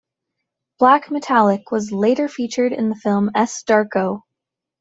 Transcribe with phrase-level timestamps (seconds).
[0.79, 3.63] "Black Metallic" was later featured in the film S.
[3.63, 4.23] Darko.